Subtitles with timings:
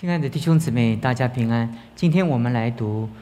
[0.00, 1.74] 亲爱的弟兄姊妹，大家平安。
[1.96, 3.08] 今天我们来读《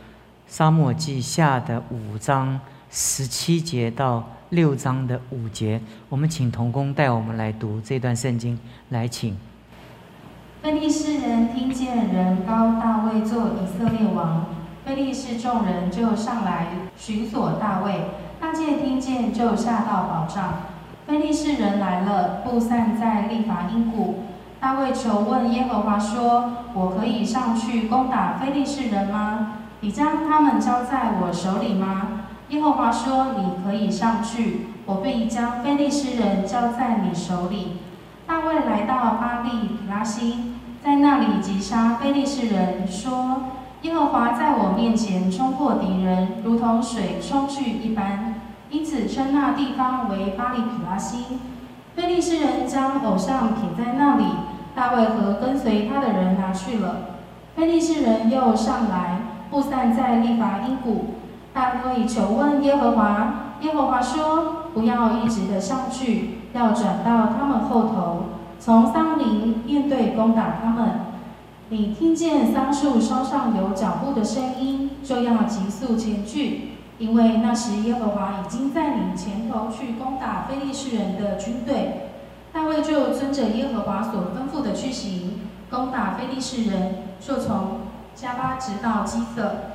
[0.47, 2.61] 沙漠记下》的五章
[2.91, 5.81] 十七节到六章的五节。
[6.11, 8.59] 我们请童工带我们来读这段圣经。
[8.91, 9.35] 来，请。
[10.63, 14.45] 非利士人听见人高大卫做以色列王，
[14.85, 18.03] 非利士众人就上来寻索大卫。
[18.39, 20.65] 大界听见就下到保障。
[21.07, 24.25] 非利士人来了，布散在利法因谷。
[24.67, 29.59] 大卫求问耶和华说：“我可以上去攻打非利士人吗？
[29.79, 37.77] 你将他们交在我手里吗？”耶和华说：“你可以上去，我必将非利士人交在你手里。”
[38.27, 43.43] 大卫来到巴利比拉西，在那里击杀非利士人，说
[43.83, 48.35] ：“耶和华在我面前冲破敌人，如同水冲去一般。”
[48.71, 51.39] 因此称那地方为巴利比拉西。
[51.95, 54.25] 非利士人将偶像撇在那里。
[54.77, 56.97] 大卫和跟随他的人拿去了。
[57.57, 61.15] 非利士人又上来，布散在利法因谷。
[61.55, 68.25] 大卫求问耶和华，耶和华说：“不要一直的上去，要转到他们后头，
[68.61, 70.91] 从桑林面对攻打他们。
[71.71, 82.03] 你听见桑树梢上有脚步的声音，就要急速前去，因为那时耶和华已经在你前头去攻打非利士人的军队。”
[82.57, 87.81] 大卫就遵着耶和华所吩咐的去行，攻打非利士人，就从
[88.15, 89.75] 加巴直到基色。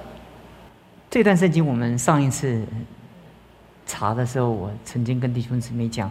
[1.08, 2.66] 这段圣经我们上一次
[3.86, 6.10] 查的时候，我曾经跟弟兄姊妹讲，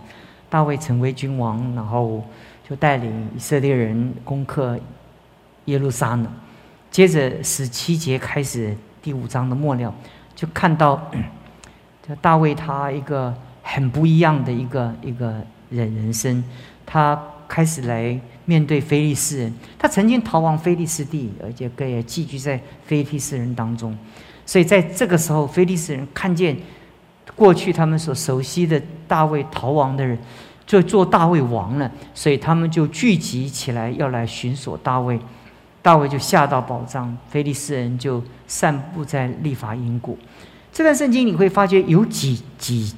[0.49, 2.23] 大卫成为君王，然后
[2.63, 4.79] 就带领以色列人攻克
[5.65, 6.29] 耶路撒冷。
[6.89, 9.93] 接着十七节开始第五章的末了，
[10.37, 11.11] 就看到
[12.07, 15.35] 这大卫他一个很不一样的一个一个。
[15.71, 16.45] 人人生，
[16.85, 19.55] 他开始来面对非利士人。
[19.79, 23.97] 他曾经逃亡非利士地，而且也寄居在非利士人当中。
[24.45, 26.57] 所以在这个时候，非利士人看见
[27.35, 30.19] 过去他们所熟悉的大卫逃亡的人，
[30.67, 31.91] 就做大卫王了。
[32.13, 35.19] 所以他们就聚集起来要来寻索大卫。
[35.83, 40.19] 大卫就下到宝藏，非利士人就散布在利法因谷。
[40.73, 42.95] 这段圣经你会发觉有几几。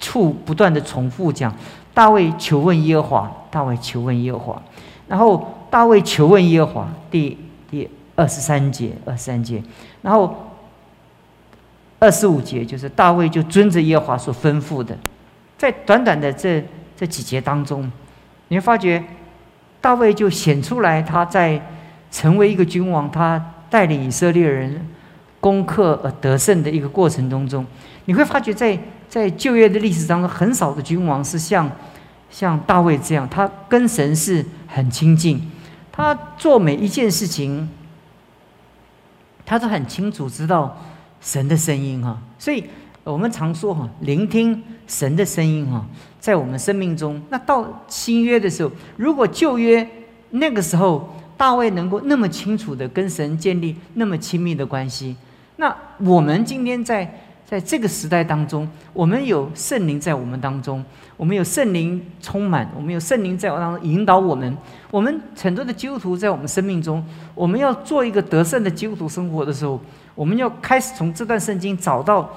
[0.00, 1.54] 处不断的重复讲，
[1.92, 4.62] 大卫求问耶和华，大卫求问耶和华，
[5.06, 7.36] 然后大卫求问耶和华，第
[7.70, 9.62] 第二十三节，二十三节，
[10.00, 10.34] 然后
[11.98, 14.96] 二十五节就是大卫就遵着耶和华所吩咐的，
[15.58, 16.64] 在短短的这
[16.96, 17.92] 这几节当中，
[18.48, 19.04] 你会发觉
[19.82, 21.60] 大卫就显出来他在
[22.10, 24.88] 成为一个君王，他带领以色列人
[25.40, 27.66] 攻克而得胜的一个过程当中，
[28.06, 28.78] 你会发觉在。
[29.10, 31.68] 在旧约的历史当中，很少的君王是像
[32.30, 35.50] 像大卫这样，他跟神是很亲近，
[35.90, 37.68] 他做每一件事情，
[39.44, 40.80] 他都很清楚知道
[41.20, 42.22] 神的声音哈。
[42.38, 42.64] 所以
[43.02, 45.84] 我们常说哈，聆听神的声音哈，
[46.20, 49.84] 在我们生命中，那到新约的时候，如果旧约
[50.30, 55.16] 那个时候大卫能够那么清楚的跟神建立那么亲密的关系，
[55.56, 57.26] 那我们今天在。
[57.50, 60.84] 在这个时代当中，我们有圣灵在我们当中，
[61.16, 64.56] 我们有圣灵充满，我们有圣灵在我当中引导我们。
[64.88, 69.80] 我们很多的基督徒在我们生命中，我们要做一个得胜的基督徒生活的时候，
[70.14, 72.30] 我们要开始从这段圣经找到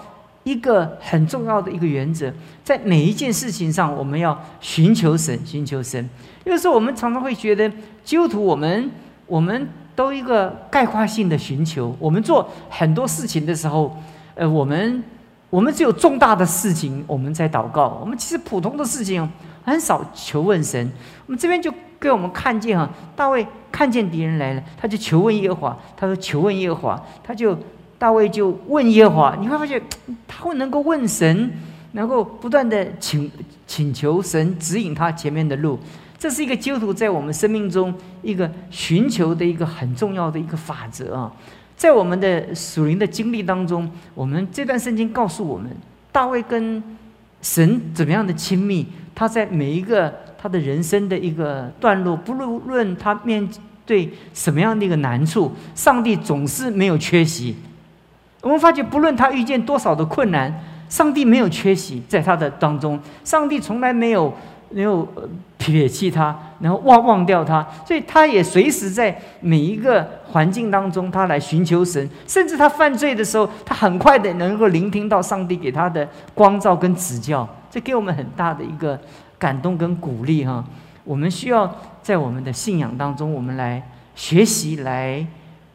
[0.44, 6.10] 一个很重要的一个原则，在每一件事情上，我们要寻求神，寻求神。
[6.44, 7.72] 有时候我们常常会觉得
[8.04, 8.90] 基督徒，我们
[9.28, 13.96] 我们都一个概括性的寻求，我们做很多事情的时候。
[14.36, 15.04] 呃，我们
[15.50, 19.30] 我们只有重大的事情我们在祷告，我们其实普通的事情。
[19.66, 20.92] 很少求问神。
[21.26, 27.58] 我们这边就给我们看见哈，大卫看见敌人来了，他就求问耶和华，他说求问耶和华，他就
[27.98, 29.38] 大卫就问耶和华。
[29.40, 29.82] 你会发现
[30.28, 31.50] 他会能够问神，
[31.94, 33.32] 能够不断的请
[33.66, 35.80] 请求神指引他前面的路。
[36.20, 41.32] 这是一个基督徒在我们生命中一个寻求的一个很重要的一个法则啊。
[41.84, 45.70] 在我们的属灵的经历当中，我们这段圣经告诉我们，
[46.14, 46.82] 大卫跟
[47.42, 48.88] 神怎么样的亲密。
[49.14, 53.46] 他在每一个他的人生的一个段落，不论他面
[53.86, 57.54] 对什么样的一个难处，上帝总是没有缺席。
[58.40, 62.98] 我们发觉，不论他遇见多少的困难，上帝没有缺席在他的当中。
[63.26, 64.34] 上帝从来没有。
[64.74, 65.08] 没有
[65.58, 72.10] 撇弃他，然后忘忘掉他，所以他也随时在每一个环境当中，他来寻求神。
[72.28, 79.00] 甚至他犯罪的时候，他很快的能够聆听到上帝给他的光照跟指教，这给我们很大的一个
[79.38, 80.64] 感动跟鼓励哈。
[81.04, 85.26] 我们需要在我们的信仰当中，我们来学习来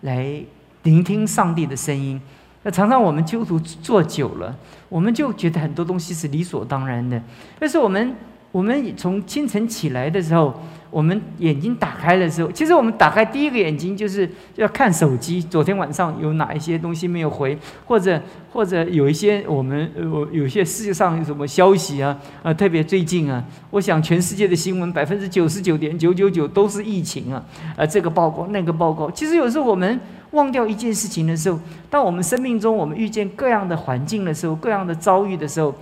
[0.00, 0.42] 来
[0.82, 2.20] 聆听上帝的声音。
[2.64, 4.54] 那常常我们基督徒做久了，
[4.88, 7.22] 我们就觉得很多东西是理所当然的。
[7.58, 8.14] 但是我们
[8.52, 10.54] 我们从清晨起来的时候。
[10.90, 15.38] 我们眼睛打开的时候，其实我们打开第一个眼睛就是要看手机。
[15.42, 18.18] 昨天晚上有哪一些东西没有回，或者
[18.50, 22.18] 或者有一些我们呃有些世界上有什么消息啊？
[22.42, 27.44] 啊，特别最近啊，我想全世界的新闻百分之九十九点九九九都是疫情啊，
[27.76, 29.10] 啊，这个报告那个报告。
[29.10, 31.60] 其实有时候我们忘掉一件事情的时候，
[31.90, 35.74] 当我们生命中我们遇见各样的环境的时候，各样的遭遇的时候，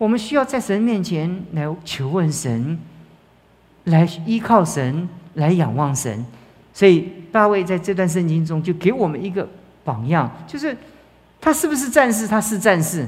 [0.00, 2.78] 我们需要在神面前来求问神。
[3.84, 6.24] 来依靠神，来仰望神，
[6.72, 9.48] 所以大卫在这段圣经中就给我们一个
[9.82, 10.76] 榜样，就是
[11.40, 12.28] 他是不是战士？
[12.28, 13.06] 他是战士，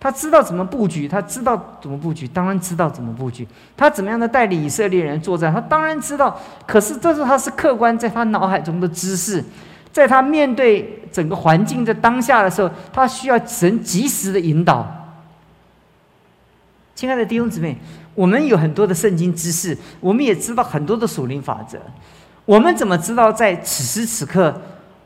[0.00, 3.46] 他知道怎么布局，他知道怎么布局，当然知道怎么布局。
[3.76, 5.54] 他怎么样的带领以色列人作战？
[5.54, 6.36] 他当然知道。
[6.66, 9.42] 可是这是他是客观在他脑海中的知识，
[9.92, 14.97] 在他面对整个环境的当下的时候，他需要神及时的引导。
[16.98, 17.76] 亲爱的弟兄姊妹。
[18.12, 21.78] 我们有很多的圣经知识，我们也知道很多的属灵法则。
[22.44, 24.52] 我们怎么知道在此时此刻，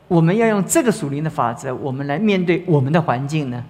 [0.07, 3.63] 我们要用这个属灵的法则，我们来面对我们的环境呢？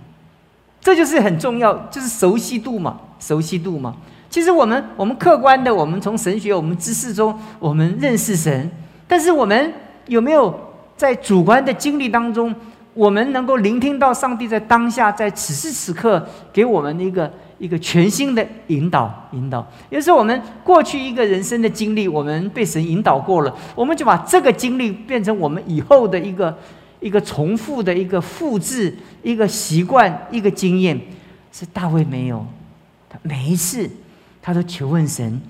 [0.79, 3.93] 这就是很重要，就是熟悉度嘛，熟悉度嘛。
[4.29, 8.71] 其实我们，我们客观的，我们从神学、我们知识中，我们认识神。
[9.05, 9.73] 但是我们
[10.07, 10.57] 有没有
[10.95, 12.55] 在主观的经历当中，
[12.93, 17.29] 我们能够聆听到上帝在当下，在此时此刻给我们的一个？
[17.63, 19.65] 一个全新的引导，引导。
[19.89, 26.53] 有时候我们过去一个人生的经历，我们被神引导过了，我们就把这个经历变成我们以后的一个
[26.99, 30.99] 一个重复的一个复制，一个习惯，一个经验。
[31.53, 32.45] 是大卫没有，
[33.09, 33.89] 他每一次
[34.41, 35.41] 他都求问神，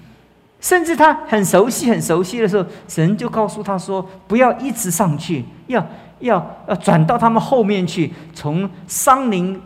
[0.61, 5.83] 甚至他很熟悉、很熟悉的时候，神就告诉他说：“不要一直上去，要
[6.19, 9.59] 要要转到他们后面去，从桑林。”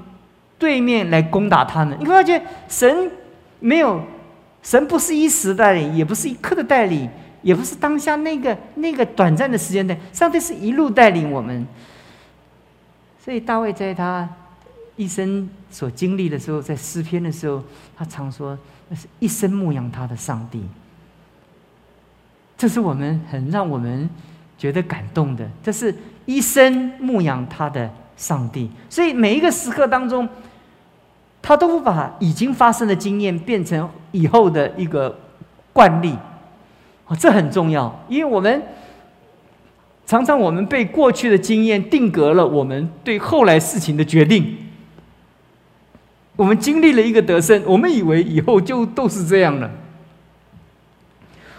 [0.60, 3.12] 对面来攻打他们，你会发现神
[3.60, 4.02] 没有，
[4.64, 7.08] 神不是一时带领，也不是一刻的带领，
[7.44, 11.66] 也不是当下那个那个短暂的时间内，上帝是一路带领我们。
[13.24, 14.28] 所以大卫在他
[14.96, 17.64] 一生所经历的时候，在诗篇的时候，
[17.96, 18.58] 他常说
[18.90, 20.64] 那是一生牧养他的上帝。
[22.58, 24.10] 这是我们很让我们
[24.58, 25.94] 觉得感动的，这是
[26.26, 28.72] 一生牧养他的上帝。
[28.90, 30.28] 所以每一个时刻当中。
[31.48, 35.18] 他都不把已经发生的经验变成以后的一个
[35.72, 36.14] 惯例，
[37.06, 38.62] 哦，这很重要，因为我们
[40.06, 44.58] 常常我们被过去的经验定格了我们对后来事情的决定。
[46.36, 49.72] 我们经历了一个得胜，我们以为以后就都是这样了。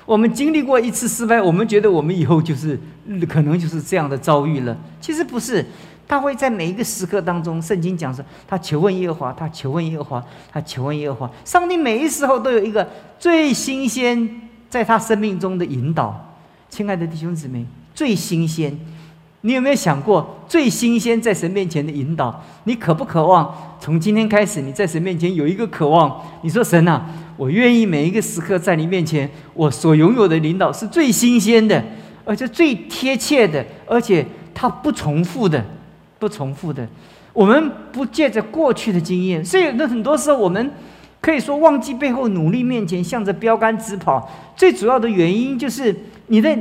[0.05, 2.79] 我们经历过一次失败，我们觉得我们以后就是
[3.27, 4.77] 可能就是这样的遭遇了。
[5.01, 5.65] 其实不是。
[6.09, 11.31] 他会在每一个时刻当中，圣经讲说，他求问耶和华，他求问耶和华，他求问耶和华。
[11.45, 12.89] 上帝每一时候都有一个
[13.19, 14.41] 最新鲜
[14.71, 16.35] 在他生命中的引导。
[16.71, 18.75] 亲爱的弟兄姊妹，最新鲜，
[19.43, 22.43] 你有没有想过最新鲜在神面前的引导？
[22.65, 26.19] 你渴不渴望从今天开始，你在神面前有一个渴望？
[26.43, 27.07] 你说神啊，
[27.37, 31.85] 我愿意每一个时刻在你面前，我所拥有的领导是最新鲜的，
[32.25, 35.63] 而且最贴切的，而且它不重复的。
[36.19, 36.87] 不重复的，
[37.33, 40.71] 我们不借着过去的经验，所以那很多时候我们
[41.21, 44.29] 可以说忘记背后努力面前向着标杆直跑。
[44.57, 45.95] 最主要的原因就是
[46.27, 46.57] 你的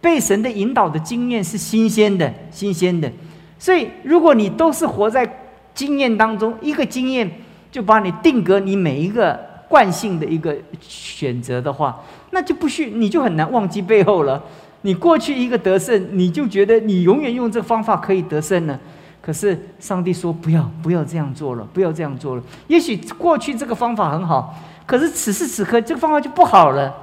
[0.00, 3.10] 被神的引导的经验是新鲜的，新鲜的。
[3.58, 5.28] 所以如果你都是活在
[5.74, 7.28] 经验当中，一个经验
[7.72, 14.42] 就把你定格你每一个惯性的一个选择的话，那就不需你就很难忘记背后了。
[14.82, 18.78] 你过去一个得胜，你就觉得你永远用这个方法可以得胜呢？
[19.20, 22.42] 可是上帝说不要，不要这样做了，不要这样做了。
[22.68, 24.54] 也许过去这个方法很好，
[24.86, 26.94] 可是此时此刻这个方法就不好了。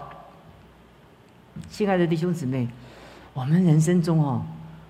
[1.69, 2.67] 亲爱的弟兄姊妹，
[3.33, 4.41] 我们人生中哦，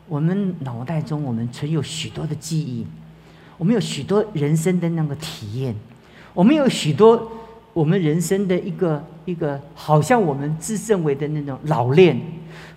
[0.08, 2.86] 我们脑袋中我们存有许多的记忆，
[3.58, 5.76] 我们有许多人生的那个体验，
[6.34, 7.30] 我们有许多
[7.76, 12.18] 我们人生的一个一个，好像我们自认为的那种老练。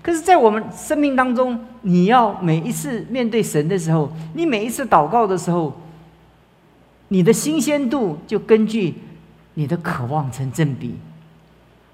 [0.02, 5.72] 可是，在我们生命当中，你要每一次面对神的时候，你每一次祷告的时候，
[7.06, 8.92] 你的新鲜度就根据
[9.54, 10.96] 你的渴望成正比。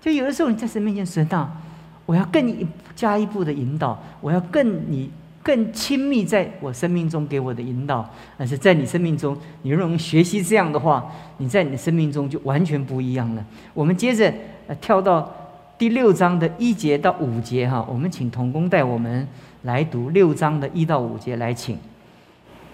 [0.00, 1.52] 就有的时候你在神面前神啊，
[2.06, 5.10] 我要更加一步的引导，我要更你
[5.44, 8.04] 更亲密在我生命中给我的引导。
[8.36, 11.04] 而是在你生命中，你若能学习这样的话，
[11.38, 13.44] 你在你的生命中就完全不一样了。
[13.72, 14.34] 我们接着
[14.66, 15.30] 呃跳到。
[15.76, 19.26] 第六章的一节到五节哈，我们请童工带我们
[19.62, 21.76] 来读六章的一到五节，来请。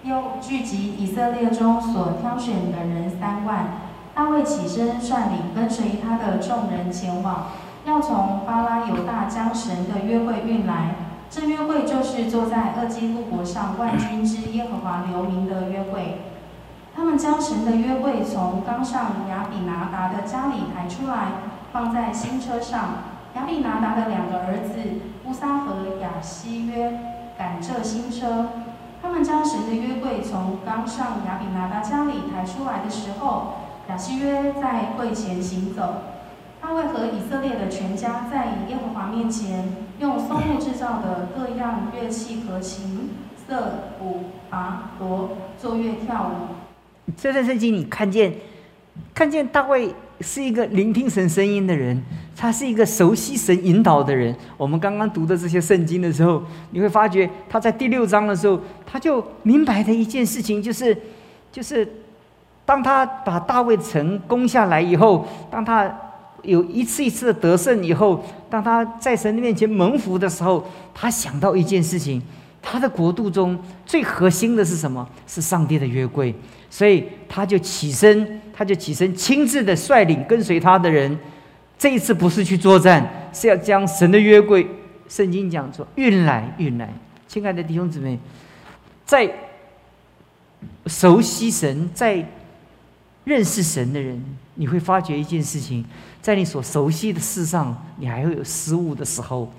[0.03, 3.79] 又聚集以色列中所挑选的人三万，
[4.13, 7.47] 大卫起身率领跟随他的众人前往，
[7.87, 10.93] 要从巴拉犹大将神的约柜运来。
[11.31, 16.17] 这约会就是坐在二基路伯上万军之耶和华留名的约会。
[16.93, 21.27] 他们将神的约会从刚上亚比拿达的家里抬出来，
[21.71, 22.95] 放在新车上。
[23.35, 24.77] 亚比拿达的两个儿子
[25.25, 26.99] 乌撒和亚西约
[27.37, 28.49] 赶这新车。
[29.01, 33.53] 他们将神的约柜从刚上亚比拿达家里抬出来的时候，
[33.87, 35.93] 亚西约在柜前行走。
[36.61, 39.69] 他会和以色列的全家在耶和华面前，
[40.01, 43.11] 用松木制造的各样乐器和琴、
[43.47, 47.11] 瑟、鼓、拔、锣奏乐跳舞。
[47.15, 48.33] 这段圣经你看见，
[49.13, 52.01] 看见大卫是一个聆听神声音的人，
[52.35, 54.35] 他是一个熟悉神引导的人。
[54.57, 56.41] 我们刚刚读的这些圣经的时候，
[56.71, 60.97] 你会发觉他在第六章的时候，他就明白的一件事情就是，
[61.51, 61.87] 就是
[62.65, 65.95] 当他把大卫城攻下来以后，当他
[66.43, 72.21] 有一次一次的得胜以后，当他在神的面前蒙福的时候，他想到一件事情：
[72.61, 75.07] 他的国度中最核心的是什么？
[75.27, 76.33] 是上帝的约柜。
[76.69, 81.17] 所以他就起身，他就起身，亲自的率领跟随他的人。
[81.77, 84.65] 这一次不是去作战，是要将神的约柜，
[85.09, 86.87] 圣经讲说运来运来。
[87.27, 88.17] 亲爱的弟兄姊妹，
[89.03, 89.29] 在
[90.85, 92.25] 熟悉神、在
[93.23, 94.23] 认识神的人，
[94.55, 95.85] 你会发觉一件事情：
[96.21, 99.51] 在你所熟悉的事上，你还会有失误的时候。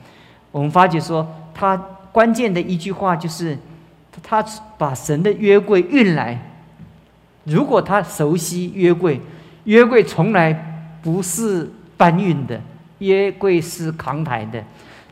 [0.50, 1.76] 我们发觉说，他
[2.10, 3.56] 关键的一句话就是，
[4.22, 4.44] 他
[4.76, 6.50] 把神的约柜运来。
[7.44, 9.20] 如果他熟悉约柜，
[9.64, 10.52] 约柜从来
[11.02, 12.60] 不是搬运的，
[12.98, 14.62] 约柜是扛抬的。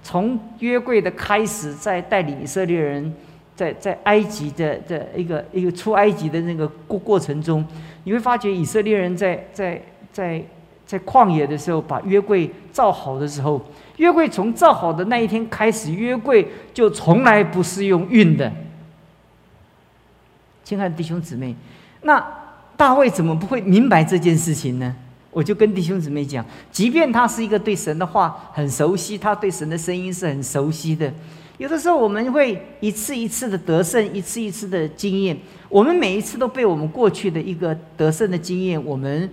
[0.03, 3.13] 从约柜的开始，在带领以色列人，
[3.57, 7.67] 在在埃及的的一个一个出埃及的那个过过程中，
[8.05, 9.81] 你会发觉以色列人在在
[10.13, 10.43] 在
[10.87, 13.61] 在旷野的时候，把约柜造好的时候，
[13.97, 18.53] 约柜从造好的那一天开始，约柜就从来不是用运的。
[20.65, 21.55] 亲爱的弟兄姊妹。
[22.03, 22.25] 那
[22.77, 24.97] 大卫怎么不会明白这件事情呢？
[25.31, 31.13] 我就跟弟兄姊妹讲，即便他是一个对神的话很熟悉，他对神的声音是很熟悉的。
[31.61, 35.37] 有的时候我们会一次一次的得胜，一次一次的经验。
[35.69, 39.29] 我们每一次都被我们过去的一个得胜的经验，我们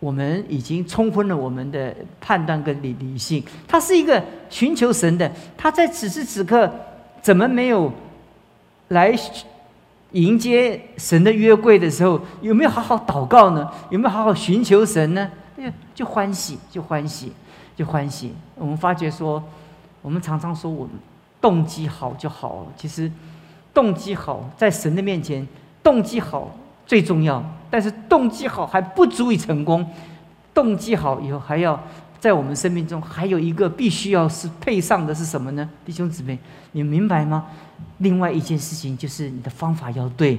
[0.00, 3.44] 我们已经冲昏了我们的判断跟理理性。
[3.68, 6.72] 他是一个寻求神的，他在此时此刻
[7.20, 7.92] 怎么没有
[8.88, 9.14] 来？
[10.12, 13.70] 迎接神的约柜的时候，有没有好好祷告呢？
[13.90, 15.30] 有没有好好寻求神呢？
[15.58, 17.32] 哎呀，就欢喜，就欢喜，
[17.76, 18.32] 就欢喜。
[18.54, 19.42] 我们发觉说，
[20.00, 20.92] 我们常常说我们
[21.40, 22.66] 动机好就好了。
[22.76, 23.10] 其实，
[23.72, 25.46] 动机好在神的面前，
[25.82, 27.44] 动机好最重要。
[27.68, 29.84] 但是动机好还不足以成功，
[30.54, 31.78] 动机好以后还要
[32.18, 35.68] 在我们生命中还有一个必须要是配上的是什么呢？
[35.84, 36.38] 弟兄姊妹，
[36.72, 37.46] 你明白吗？
[37.98, 40.38] 另外一件事情就是你的方法要对。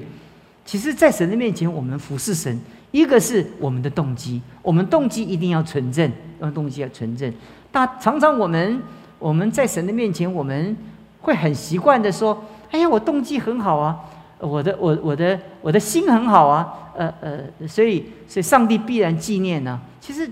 [0.65, 2.59] 其实，在神的面前，我们服侍神，
[2.91, 7.31] 一个是我们的动机，我们动机一定要纯正，让动机要纯正。
[7.71, 8.81] 但常常我们
[9.19, 10.75] 我们在神的面前，我们
[11.21, 13.97] 会很习惯的说：“哎呀，我动机很好啊，
[14.39, 19.79] 我的我我的我的心很好啊。”呃呃，所以所以上帝必然纪念呢。
[19.99, 20.29] 其实，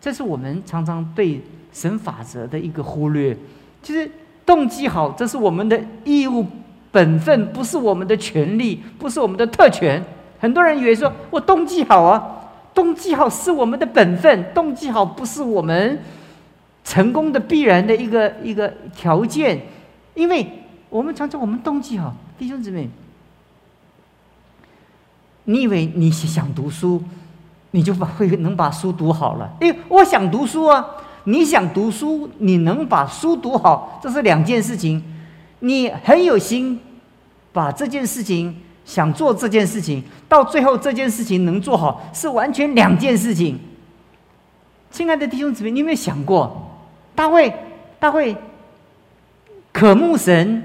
[0.00, 1.40] 这是我们常常对
[1.72, 3.36] 神法则的一个忽略。
[3.82, 4.10] 其实。
[4.44, 6.44] 动机好，这是我们的义务、
[6.90, 10.02] 本分，不是我们的权利，不是我们的特权。
[10.40, 12.20] 很多人以为说我动机好啊，
[12.74, 15.96] 动机好是我们的本分，动机好不是我们
[16.84, 19.60] 成功的必然的一个一个条件。
[20.14, 20.46] 因为
[20.88, 22.88] 我们常常我们动机好，弟兄姊妹，
[25.44, 27.02] 你以为你想读书，
[27.70, 29.50] 你就把会能把书读好了？
[29.60, 30.84] 哎，我想读书啊。
[31.24, 35.00] 你想读书，你能把书读好，这是两件事情。
[35.60, 36.80] 你很有心，
[37.52, 43.56] 把这件事情想做这件事情，到最后这件事情能做好，是完全两件事情。
[44.90, 46.71] 亲爱的弟兄姊妹，你有没有想过，
[47.14, 47.52] 大卫，
[47.98, 48.36] 大卫
[49.72, 50.62] 渴慕神，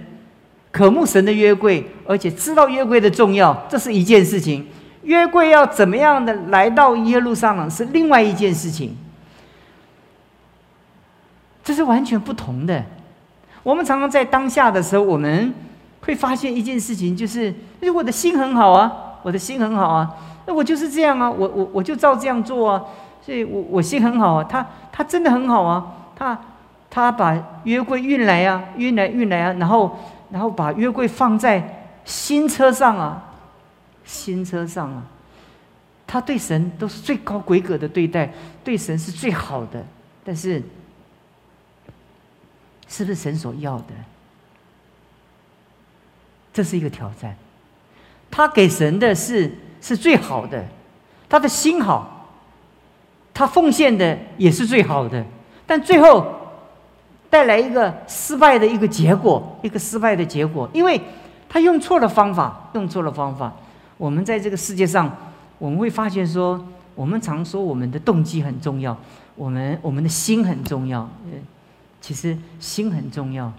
[0.71, 4.67] 渴慕神的约柜，而且知道约柜的重要，这是一件事情。
[5.03, 8.95] 约柜要怎么样的来到耶路撒冷，是另外一件事情。
[11.63, 12.83] 这是完全不同的。
[13.63, 15.53] 我们常常在当下的时候，我们
[16.01, 18.91] 会发现一件事情，就是，哎，我的心很好啊，
[19.23, 22.81] 我的心很好啊，那我就是这样啊，我我我就照这样做啊，
[23.21, 25.85] 所以我我心很好啊，他他真的很好啊，
[26.17, 26.39] 他
[26.89, 29.99] 他把约柜运来呀，运来运来啊，然后
[30.31, 33.23] 然后把约柜放在新车上啊，
[34.03, 35.05] 新车上啊，
[36.07, 38.33] 他对神都是最高规格的对待，
[38.63, 39.85] 对神是最好的，
[40.23, 40.63] 但是
[42.87, 43.93] 是不是神所要的？
[46.51, 47.35] 这是一个挑战。
[48.31, 50.65] 他给神的是是最好的，
[51.29, 52.29] 他的心好，
[53.33, 55.23] 他奉献的也是最好的，
[55.67, 56.25] 但最后
[57.29, 60.99] 带来一个失败的一个结果，一个失败的结果，因为
[61.47, 63.53] 他用错了方法，用错了方法。
[63.97, 65.15] 我们在这个世界上，
[65.59, 68.97] 我们会发现说，我们常说我们的动机很重要，
[69.35, 71.07] 我们我们的心很重要，
[71.99, 73.51] 其实心很重要，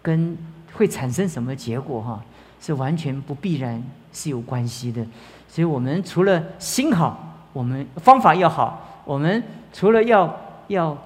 [0.00, 0.36] 跟
[0.72, 2.20] 会产生什么结果哈？
[2.60, 3.82] 是完全不必然
[4.12, 5.04] 是有关系的，
[5.48, 7.18] 所以我们除了心好，
[7.52, 9.42] 我们方法要好，我们
[9.72, 10.32] 除了要
[10.68, 10.96] 要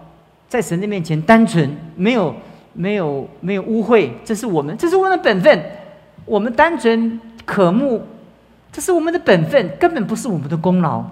[0.49, 2.35] 在神的面前单纯，没有
[2.73, 5.63] 没有没有污秽，这是我们这是我们的本分，
[6.25, 8.03] 我们单纯渴慕，
[8.71, 11.03] 这是我们的本分，根本不是我们的功劳，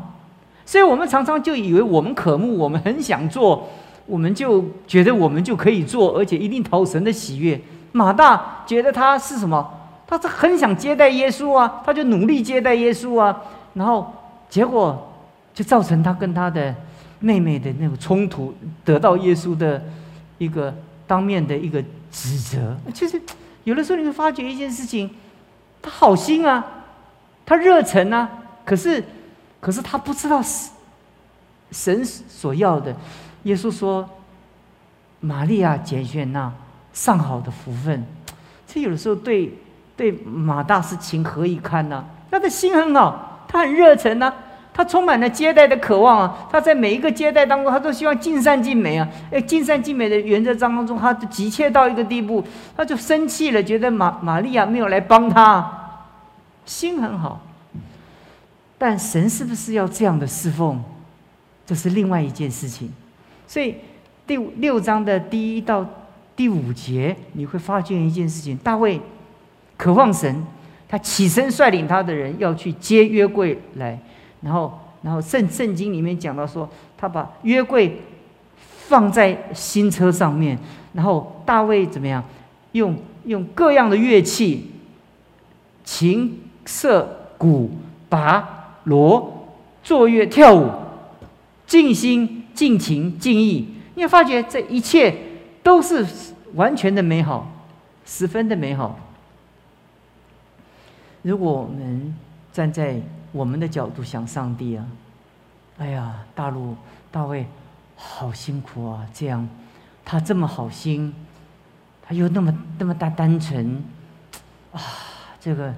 [0.64, 3.68] 所以我们常常就以为我们渴慕，我们很想做，
[4.06, 7.60] 我们就觉得我们就可以做，而且一定讨神的喜悦。
[7.92, 9.68] 马大觉得他是什么？
[10.06, 14.12] 他是很想接待耶稣啊，他就努力接待耶稣啊，然后
[14.50, 15.10] 结果
[15.54, 16.74] 就造成他跟他的
[17.24, 18.54] 妹妹的那个冲突，
[18.84, 19.82] 得到耶稣的
[20.36, 20.74] 一个
[21.06, 22.76] 当面的一个指责。
[22.92, 23.18] 其实
[23.64, 25.10] 有的时候你会发觉一件事情，
[25.80, 26.62] 他好心啊，
[27.46, 28.28] 他热忱啊，
[28.64, 29.02] 可是
[29.58, 30.42] 可是他不知道
[31.70, 32.94] 神所要的。
[33.44, 34.06] 耶稣说
[35.20, 36.52] ：“玛利亚拣选那
[36.92, 38.04] 上好的福分。”
[38.68, 39.52] 这有的时候对。
[39.96, 42.04] 对马大是情何以堪呢？
[42.28, 44.34] 他的心很好，他很热忱呐，
[44.74, 46.48] 他充满了接待的渴望啊！
[46.50, 49.08] 他在每一个接待当中，他都希望尽善尽美啊！
[49.30, 52.42] 哎，尽善尽美的原则当中，他急切到一个地步，
[52.76, 56.02] 他就生气了，觉得玛玛利亚没有来帮他，
[56.66, 57.40] 心很好。
[58.76, 60.82] 但神是不是要这样的侍奉，
[61.64, 62.92] 这是另外一件事情。
[63.46, 63.76] 所以
[64.26, 65.86] 第六章的第一到
[66.34, 69.00] 第五节，你会发现一件事情：大卫。
[69.76, 70.46] 渴望神，
[70.88, 73.98] 他起身率领他的人要去接约柜来，
[74.44, 78.02] 然后，然后圣圣经里面讲到说，他把约柜
[78.86, 80.58] 放在新车上面，
[80.92, 82.22] 然后大卫怎么样？
[82.72, 84.70] 用用各样的乐器，
[85.84, 87.70] 琴瑟鼓
[88.08, 89.48] 拔锣，
[89.82, 90.70] 作乐跳舞，
[91.66, 93.68] 尽心尽情尽意。
[93.94, 95.16] 你会发觉这一切
[95.62, 96.04] 都是
[96.54, 97.50] 完全的美好，
[98.04, 98.98] 十分的美好。
[101.22, 102.14] 如果我们
[102.52, 103.00] 站在
[103.34, 104.86] 我们的角度想上帝啊，
[105.78, 106.76] 哎呀，大陆
[107.10, 107.44] 大卫
[107.96, 109.04] 好辛苦啊！
[109.12, 109.48] 这样，
[110.04, 111.12] 他这么好心，
[112.00, 113.82] 他又那么那么大单纯
[114.72, 114.80] 啊！
[115.40, 115.74] 这个，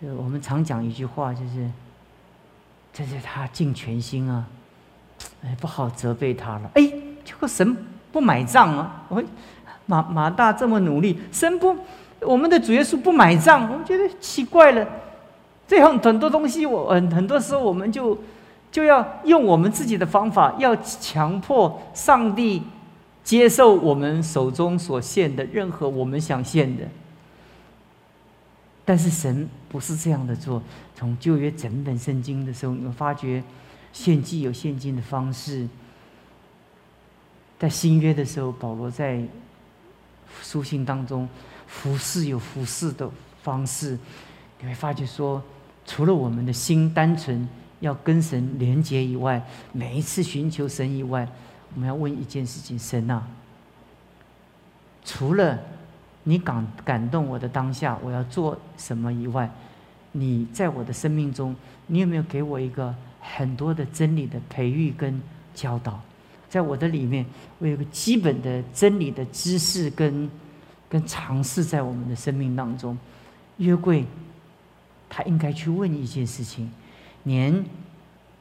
[0.00, 1.70] 这个我们常讲一句话，就是，
[2.92, 4.44] 这是他尽全心啊！
[5.44, 6.68] 哎，不好责备他了。
[6.74, 6.82] 哎，
[7.24, 7.76] 结果神
[8.10, 9.04] 不买账啊！
[9.08, 9.22] 我
[9.86, 11.78] 马马大这么努力，神不。
[12.20, 14.84] 我们的主耶稣不买账，我们觉得奇怪了。
[15.72, 18.18] 这样很多东西，我很很多时候我们就
[18.70, 22.62] 就要用我们自己的方法，要强迫上帝
[23.24, 26.84] 接受我们手中所献的任何我们想献的。
[28.84, 30.62] 但是神不是这样的做。
[30.94, 33.42] 从旧约整本圣经的时候，你们发觉
[33.94, 35.66] 献祭有献祭的方式。
[37.58, 39.22] 在新约的时候，保罗在
[40.42, 41.26] 书信当中。
[41.66, 43.10] 服侍有服侍的
[43.42, 43.98] 方式，
[44.60, 45.42] 你会发觉说，
[45.84, 47.48] 除了我们的心单纯
[47.80, 51.28] 要跟神连接以外，每一次寻求神以外，
[51.74, 53.26] 我们要问一件事情：神啊，
[55.04, 55.58] 除了
[56.24, 59.50] 你感感动我的当下，我要做什么以外，
[60.12, 61.54] 你在我的生命中，
[61.86, 65.20] 你有没有给我一个很多的真理的培育跟
[65.54, 66.00] 教导？
[66.48, 67.26] 在我的里面，
[67.58, 70.30] 我有个基本的真理的知识跟。
[70.92, 72.98] 跟尝试在我们的生命当中，
[73.56, 74.04] 约柜，
[75.14, 76.70] 他应该去问一件事情，
[77.24, 77.62] 连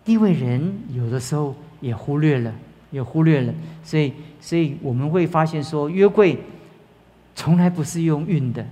[0.06, 2.56] 地位人有的时候也忽略了，
[2.92, 3.54] 也忽略了，
[3.84, 6.40] 所以，所以我们会发现说，约柜
[7.36, 8.66] 从来不是用运的，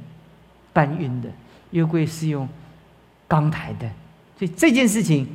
[0.71, 1.29] 搬运的，
[1.71, 2.47] 约柜是用
[3.27, 3.91] 钢抬的，
[4.38, 5.27] 所以这件事情，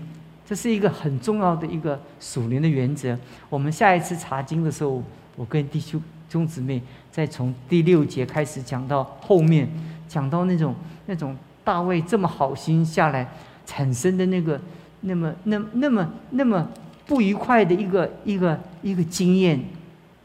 [0.46, 3.18] 这是一个很重要的一个属灵的原则。
[3.50, 5.02] 我们下一次查经的时候，
[5.36, 6.02] 我跟弟兄。
[6.26, 9.68] 兄姊妹，再从第六节开始讲到后面，
[10.08, 10.74] 讲到那种
[11.06, 13.26] 那种大卫这么好心下来
[13.66, 14.60] 产生的那个
[15.00, 16.68] 那么那那么那么
[17.06, 19.58] 不愉快的一个一个一个经验，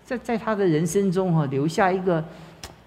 [0.05, 2.23] 在在他的人生中哈留下一个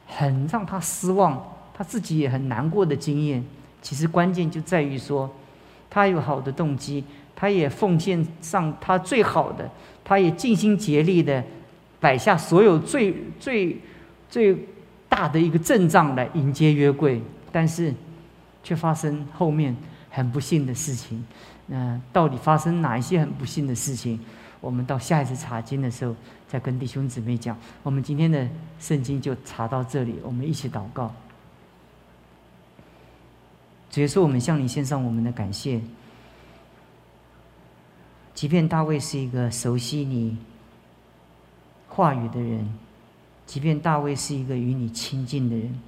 [0.06, 1.42] 很让他失望，
[1.74, 3.42] 他自己也很难过的经验。
[3.80, 5.28] 其实关键就在于说，
[5.90, 7.02] 他有好的动机，
[7.34, 9.68] 他也奉献上他最好的，
[10.04, 11.42] 他也尽心竭力的
[11.98, 13.76] 摆下所有最最
[14.30, 14.56] 最
[15.08, 17.92] 大的一个阵仗来迎接约柜，但是
[18.62, 19.76] 却发生后面
[20.10, 21.24] 很不幸的事情。
[21.66, 24.18] 那到底发生哪一些很不幸的事情？
[24.60, 26.14] 我们到下一次查经的时候
[26.46, 27.56] 再跟弟兄姊妹讲。
[27.82, 28.48] 我们今天的
[28.78, 31.12] 圣经就查到这里，我们一起祷告。
[33.90, 35.80] 主耶稣，我们向你献上我们的感谢。
[38.34, 40.38] 即便大卫是一个熟悉你
[41.88, 42.72] 话语的人，
[43.44, 45.78] 即便大卫是一个与你亲近的人，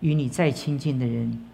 [0.00, 1.46] 与你再亲近的人，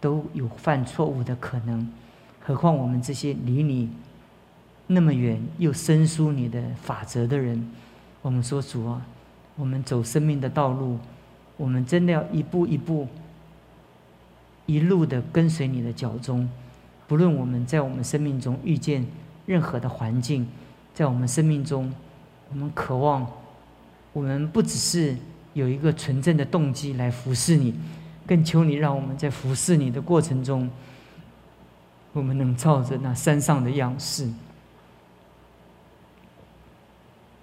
[0.00, 1.88] 都有犯错误的可能。
[2.40, 3.90] 何况我们这些离你
[4.86, 7.70] 那么远又生疏你的法则的人，
[8.22, 9.04] 我们说主啊，
[9.56, 10.98] 我们走生命的道路，
[11.56, 13.08] 我们真的要一步一步。
[14.66, 16.48] 一路的跟随你的脚踪，
[17.06, 19.06] 不论我们在我们生命中遇见
[19.46, 20.44] 任何的环境，
[20.92, 21.92] 在我们生命中，
[22.50, 23.24] 我们渴望，
[24.12, 25.16] 我们不只是
[25.54, 27.74] 有一个纯正的动机来服侍你，
[28.26, 30.68] 更求你让我们在服侍你的过程中，
[32.12, 34.28] 我们能照着那山上的样式，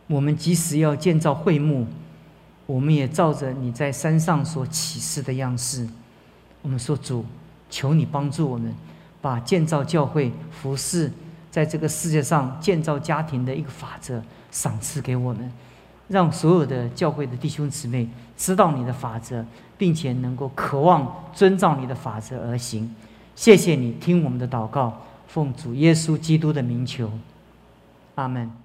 [0.08, 1.88] 我们即使要建造会幕，
[2.66, 5.88] 我们也照着你在山上所启示的样式。
[6.62, 7.26] 我们说主，
[7.70, 8.74] 求你帮助我们，
[9.22, 11.12] 把建造教会、服侍
[11.50, 15.52] 在这个世界上建造家庭的一个法则赏赐给我们，
[16.08, 19.46] 让所有的教会的弟兄姊妹知道你的法则，
[19.78, 22.94] 并且能够渴望遵照你的法则而行。
[23.36, 27.10] 谢谢你听我们的祷告，奉主耶稣基督的名求，
[28.16, 28.63] 阿门。